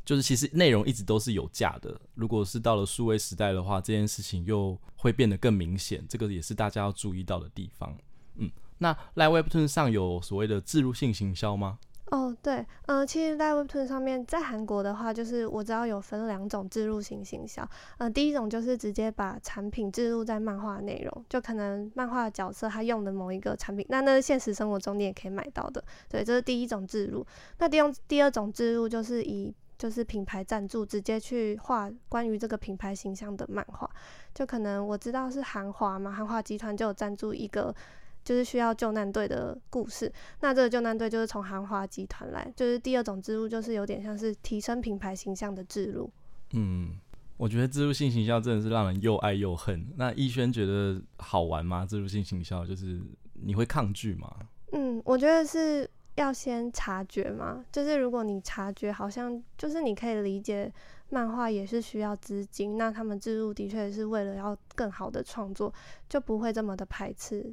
[0.04, 2.00] 就是其实内容一直都是有价的。
[2.14, 7.96] 如果是到了数位时代的话，这件事情又会变得更明显，这个也是大家要注意到的地方。
[8.36, 11.78] 嗯，那 Live WEBTOON 上有所谓的置入性行销吗？
[12.10, 17.62] 哦，对，嗯、其实，在 Webtoon 上面，在韩国的话，就是我知道有分两种置入型行销。
[17.96, 25.82] 嗯、呃，第一种就是直接把产品置入在漫画内容，就可能漫画角色他用的某一个产品，那那现实生活中你也可以买到的。
[26.08, 27.26] 对，这是第一种置入。
[27.58, 29.52] 那第二第二种置入就是以
[29.84, 33.90] 就是品牌赞助，直接去画关于这个品牌形象的漫画。
[34.34, 37.74] 就可能我知道是韩华嘛，韩华集团就有赞助一个。
[38.24, 46.10] 就是需要救难队的故事，那这个救难队就是从韩华集团来，就是第二种植入，就是有点像是提升品牌形象的植入。
[46.52, 46.96] 嗯，
[47.36, 49.86] 我觉得植入性行销真的是让人又爱又恨。
[49.98, 51.84] 那逸轩觉得好玩吗？
[51.84, 52.98] 植入性行销就是
[53.34, 54.34] 你会抗拒吗？
[54.72, 60.72] 嗯，我觉得是要先察觉嘛，就是如果你察觉，好像就是你可以理解
[61.10, 65.72] 漫画也是需要资金，那他们置入的确是为了要更好的创作，
[66.08, 67.52] 就不会这么的排斥。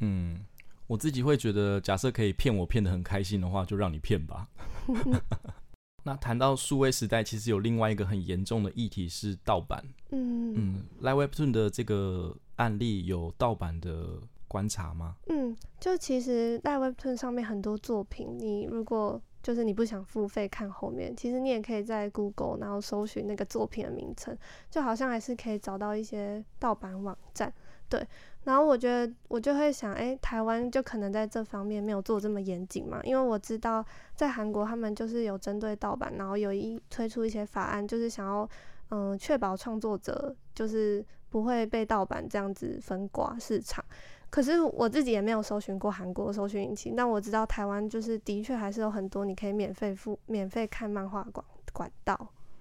[0.00, 0.44] 嗯，
[0.86, 4.48] 我自己会觉得，假设可以骗我骗得很开心的话，就让你骗吧。
[6.04, 9.84] 那谈到数位时代，其实有另外一个很严重的议题是盗版。
[10.10, 14.18] 嗯嗯，Live WEBTOON 的这个案例有盗版的
[14.52, 15.16] 观察吗？
[15.28, 24.36] 嗯，就其实在 WEBTOON 上面很多作品，你如果就是你不想付费看后面，其实你也可以在 Google 然后搜寻那个作品的名称，
[24.70, 27.50] 就好像还是可以找到一些盗版网站。
[27.88, 28.06] 对。
[28.44, 33.84] 然后我觉得我就会想，哎，台湾就可能在这方面没有做这么严谨嘛，因为我知道
[34.16, 38.48] 在韩国他们就是有针对盗版，然后有一推出一些法案，就是想要
[38.90, 43.84] 嗯确保创作者就是不会被盗版这样子分刮市场。
[44.32, 52.18] 可是我自己也没有搜寻过韩国搜寻引擎，但我知道台湾就是的确还是有很多你可以免费付、免费看漫画管管道。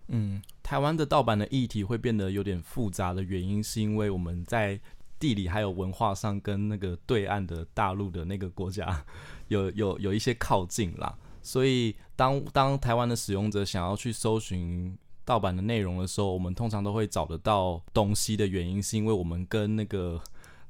[0.10, 4.78] 嗯，台湾的盗版的议题会变得有点复杂的原因，是因为我们在
[5.18, 9.06] 地理还有文化上跟那个对岸的大陆的那个国家
[9.48, 20.22] 有有有一些靠近啦，所以当当台湾的使用者想要去搜寻盗版的内容的时候，我们通常都会找得到东西的原因，是因为我们跟那个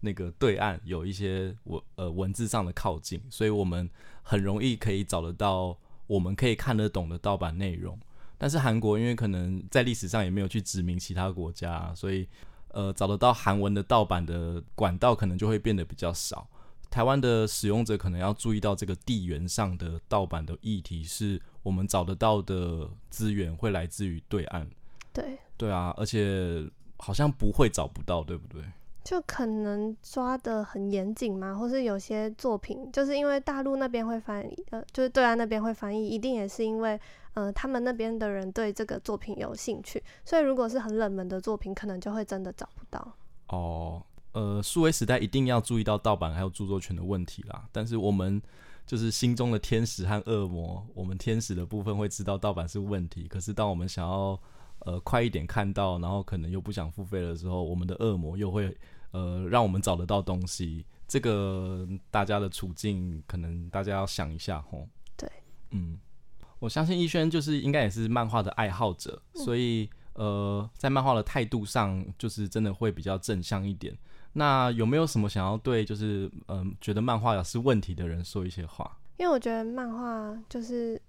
[0.01, 3.89] 那个对岸有一些文呃文字上的靠近，所以我们
[4.21, 7.97] 很容易可以找得到我们可以看得懂的盗版内容。
[8.37, 12.27] 但是韩国因为可能在历史上也没有去殖民其他国家，所以。
[12.73, 16.47] 呃，找得到韩文的盗版的管道可能就会变得比较少。
[16.89, 24.65] 台湾的使用者可能要注意到这个地缘上的盗版的议题，是我们找得到的资源会来自于对岸。
[25.11, 28.63] 对，对啊，而且好像不会找不到，对不对？
[29.03, 36.99] 就可能抓得很严谨嘛，或是有些作品，就是因为大陆那边会翻译，呃，就是对岸那边会翻译，一定也是因为，
[37.33, 43.15] 呃，他们那边的人对这个作品有兴趣，所以如果是很冷门的作品，可能就会真的找不到。
[43.47, 47.65] 哦，呃，数位时代一定要注意到盗版还有著作权的问题啦。
[47.71, 48.41] 但是我们
[48.85, 54.39] 就是心中的天使和恶魔，我们天使的部分会知道盗版是问题，可是当我们想要
[54.85, 58.75] 呃，快一点看到，然后可能又不想付费的时候，我们的恶魔又会
[59.11, 60.85] 呃，让我们找得到东西。
[61.07, 64.87] 这个大家的处境，可能大家要想一下吼。
[65.15, 65.29] 对，
[65.69, 65.99] 嗯，
[66.57, 73.95] 我相信逸轩就是应该也是漫画的爱好者，嗯、所以呃，在漫画的态度上，就是真的会比较正向一点。
[74.33, 78.97] 那有没有什么想要对就是嗯、呃，觉得漫画是问题的人说一些话？
[79.17, 80.99] 因为我觉得漫画就是。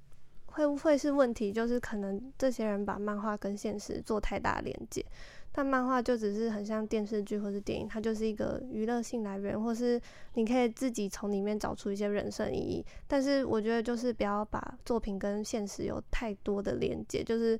[0.52, 1.52] 会不会是问题？
[1.52, 5.04] 就是可能这些人把漫画跟现实做太大连接，
[5.50, 10.00] 但漫画就只是很像电视剧或是电影，它就是一个娱乐性来源，或是
[10.34, 12.84] 你可以自己从里面找出一些人生意义。
[13.06, 17.58] 但是我觉得就是不要把作品跟现实有太多的连接，就是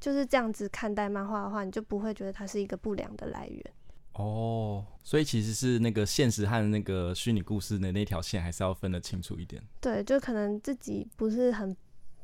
[0.00, 3.64] 就是这样子看待漫画的话，你就不会觉得它是一个不良的来源。
[4.14, 9.62] 哦，所以其实是那个现实和那个虚拟故事的那条线还是要分得清楚一点。
[9.80, 11.76] 对，就可能自己不是很。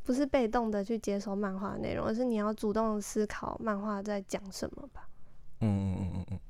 [0.07, 5.09] 不是被动的去接收漫画内容，而是你要主动思考漫画在讲什么吧。
[5.61, 6.41] 嗯嗯嗯嗯嗯。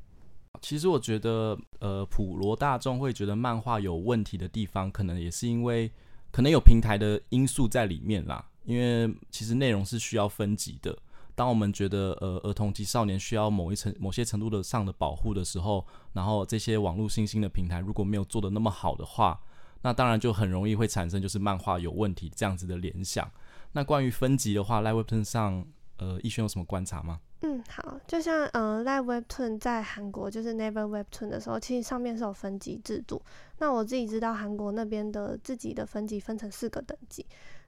[0.61, 5.91] 其实我觉得，呃，普罗大众会觉得漫画有问题的地方，可能也是因为
[6.31, 8.45] 可能有平台的因素在里面啦。
[8.65, 10.95] 因为其实内容是需要分级的。
[11.35, 19.39] 当我们觉得呃儿童及少年需要某一层某些程度的上的保护的时候，然后这些网络新兴的平台如果没有做的那么好的话，
[19.83, 23.31] 那当然就很容易会产生就是漫画有问题这样子的联想。
[23.73, 25.67] 那关于分级的话，Live WEBTOON 上
[25.99, 27.21] 呃逸轩有什么观察吗？
[27.43, 33.21] 嗯，好，就像呃，Live WEBTOON 在韩国就是 Naver WEBTOON 的时候，其实上面是有分级制度。
[33.59, 37.25] 那我自己知道韩国那边的自己的分级分成四个等级。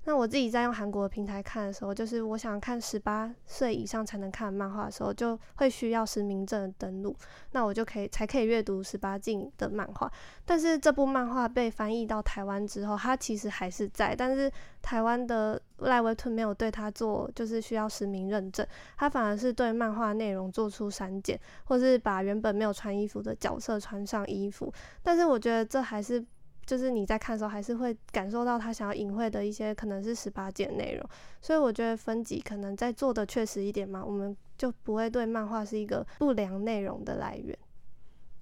[0.08, 7.14] 那我自己在用韩国的平台看的时候，就是我想看十八岁以上才能看的漫画的时候，就会需要实名证登录，
[7.50, 10.10] 那我就可以才可以阅读十八禁的漫画。
[10.46, 14.50] 但是这部漫画被翻译到台湾之后，它其实还是在，但是
[14.80, 24.72] 台湾的 LINE WEBTOON 没有对它做就是需要实名认证，它反而是对漫画内容做出删减，或是把原本没有穿衣服的角色穿上衣服。
[25.02, 26.24] 但是我觉得这还是。
[26.68, 31.10] 就是你在看的时候，还是会感受到他想要隐晦的一些可能是十八禁内容，
[31.40, 37.58] 所以我觉得分级可能在做的确实一点嘛，我们就不会对漫画是一个不良内容的来源。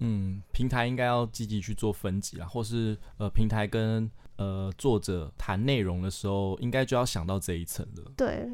[0.00, 8.12] 嗯，平台应该要积极去做分级啦，或是呃，平台跟呃作者谈内容的时候，应该就要想到这一层了。
[8.16, 8.50] 对，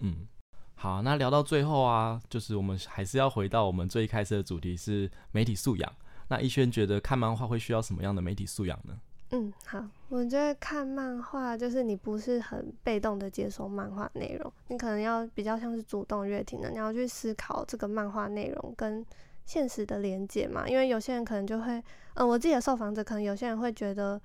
[0.00, 0.28] 嗯，
[0.74, 5.90] 好，那聊到最后啊，就是我们还是要回到我们最开始的主题是媒体素养。
[6.28, 8.98] 那亦瑄觉得看漫画会需要什么样的媒体素养呢？
[9.30, 19.04] 嗯，好，我觉得看漫画就是你不是很被动的接收漫画内容，你可能要比较像是主动阅听的，你要去思考这个漫画内容跟
[19.44, 20.68] 现实的连接嘛。
[20.68, 21.82] 因为有些人可能就会，
[22.14, 24.20] 嗯，我自己的受访者可能有些人会觉得，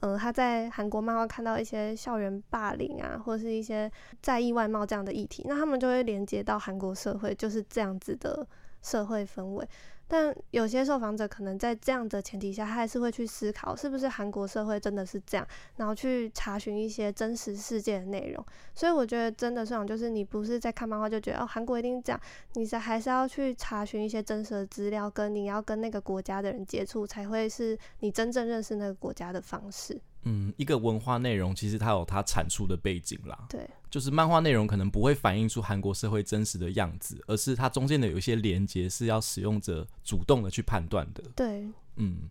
[0.00, 3.90] 嗯，他在韩国漫画看到一些校园霸凌啊，或是一些
[4.22, 8.46] 在意外貌这样的议题，那他们就会连接到韩国社会就是这样子的
[8.80, 9.68] 社会氛围。
[10.08, 15.46] 但有些受访者可能在这样的前提下，他还是会去思考，是不是韩国社会真的是这样，
[15.76, 18.44] 然后去查询一些真实世界的内容。
[18.74, 22.20] 所以我觉得真的这样，就是你不是在看漫画就觉得哦，韩国一定这样，
[22.54, 30.00] 你是还是要去查询一些真实的资料，跟你要跟那个国家的人接触，才会是你真正认识那个国家的方式。
[30.24, 33.46] 嗯，一个文化内容其实它有它产出的背景啦。
[33.48, 41.22] 对，就是漫画内容可能不会反映出韩国社会真实的样子，而是它中间的有一些连接是要使用者主动的去判断的。
[41.34, 41.66] 对，
[41.96, 42.28] 嗯，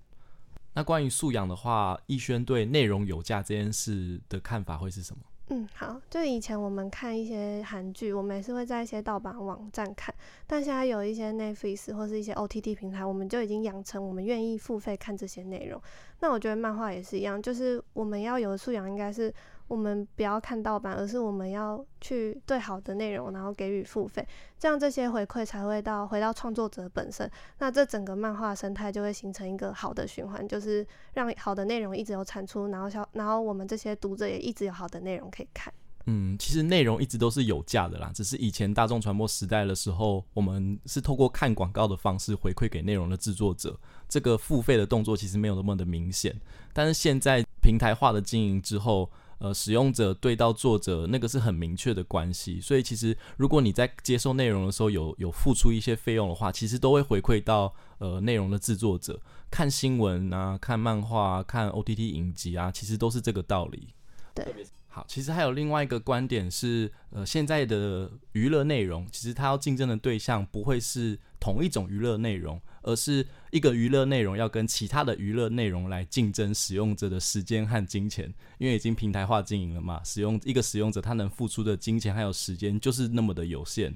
[0.74, 5.22] 那关于素养的话，逸轩对内容有价这件事的看法会是什么？
[5.49, 10.14] 嗯，好，就以前我们看一些韩剧，我们也是会在一些盗版网站看，
[10.45, 15.82] 但现在有一些 Netflix 或是一些 OTT 平台，我们就已经养成我们愿意付费看这些内容。
[16.20, 19.34] 那我觉得漫画也是一样，就是我们要有的素养应该是。
[19.68, 24.26] 我们不要看盗版，而是我们要去对好的内容，然后给予付费，
[24.57, 27.30] 这样这些回馈才会到回到创作者本身。
[27.59, 35.74] 那这整个漫画生态就会形成一个好的循环，就是让好的内容一直有产出，然后小，然后我们这些读者也一直有好的内容可以看。
[36.09, 46.34] 嗯，其实内容一直都是有价的啦，只是以前大众传播时代的时候，我们是透过看广告的方式回馈给内容的制作者，这个付费的动作其实没有那么的明显。
[46.72, 59.20] 但是现在平台化的经营之后，呃，使用者对到作者那个是很明确的关系，所以其实如果你在接受内容的时候有有付出一些费用的话，其实都会回馈到呃内容的制作者。
[59.50, 63.90] 看新闻啊，看漫画啊，看 OTT 影集啊，其实都是这个道理。
[64.34, 64.46] 对。
[64.90, 83.96] 好，其实还有另外一个观点是，呃，现在的娱乐内容其实它要竞争的对象不会是同一种娱乐内容，而是一个娱乐内容要跟其他的娱乐内容来竞争使用者的时间和金钱，因为已经平台化经营了嘛，使用一个使用者他能付出的金钱还有时间就是那么的有限，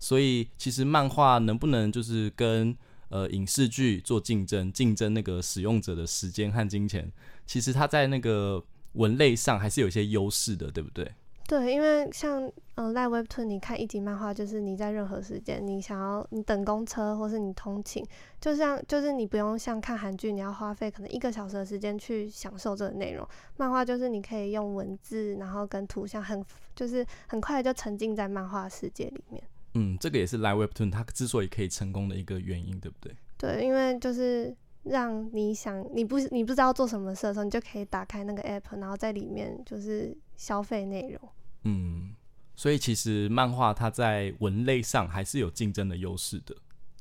[0.00, 2.76] 所以其实漫画能不能就是跟
[3.10, 7.12] 呃影视剧做竞争，竞争那个使用者的时间和金钱，
[7.46, 8.64] 其实它在那个。
[8.92, 11.12] 文类上还是有一些优势的，对不对？
[11.46, 12.40] 对，因为像
[12.76, 18.06] 嗯，LINE WEBTOON，你看一集漫画，就是你在任何时间，你想要你等公车或是你通勤，
[18.40, 23.26] 就像就是你不用像看韩剧，你要花费可能一个小时的时间去享受这个内容。
[23.56, 26.40] 漫画就是你可以用文字，然后跟图像很
[26.76, 29.42] 就是很快就沉浸在漫画世界里面。
[29.74, 33.12] 嗯，这个也是 LINE WEBTOON 它之所以可以成功的一个原因，对不对？
[33.36, 34.54] 对，因为就是。
[34.84, 41.28] 让你想你不你不知道做什么事的时候，你就可以打开那个 app，然后在里面就是消费内容。
[41.64, 42.14] 嗯，
[42.54, 46.56] 所以其实漫画它在文类上还是有竞争的优势的。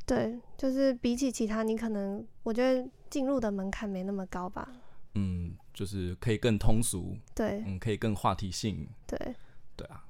[0.06, 4.72] 对，就是比起其他，你可能我觉得进入的门槛没那么高吧。
[5.16, 7.16] 嗯，就是可以更通俗。
[7.34, 8.88] 对，嗯，可以更话题性。
[9.08, 9.18] 对。
[9.76, 10.04] 对啊。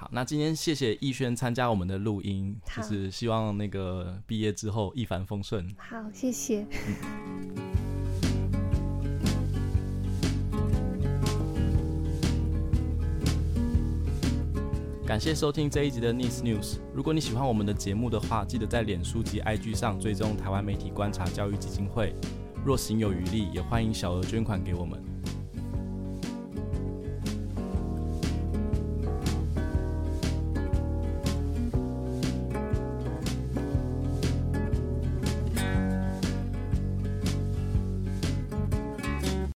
[0.00, 5.68] 好，那今天谢谢逸轩参加我们的录音，就是希望那个毕业之后一帆风顺。
[5.76, 6.64] 好，谢谢。
[15.06, 16.78] 感谢收听这一集的 Nice News。
[16.94, 22.14] 如果你喜欢我们的节目的话，记得在脸书及 IG 上追踪台湾媒体观察教育基金会。
[22.64, 25.09] 若行有余力，也欢迎小额捐款给我们。